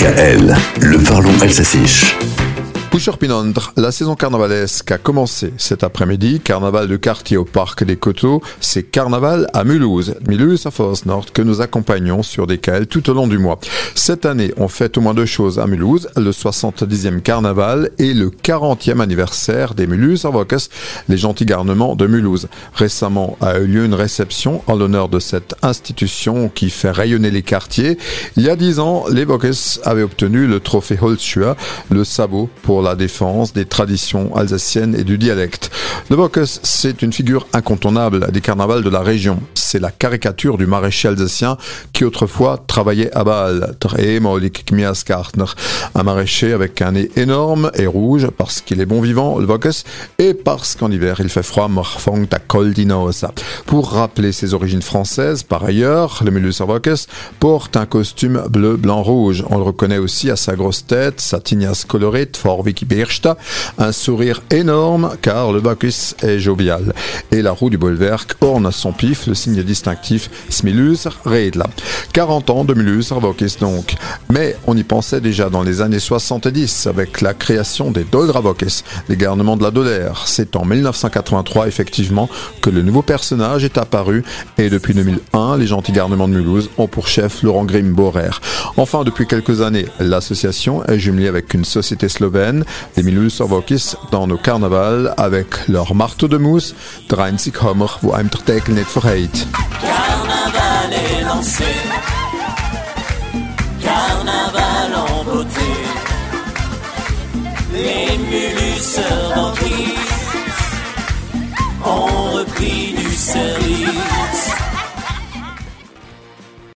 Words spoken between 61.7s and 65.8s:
colorée, fort un sourire énorme car le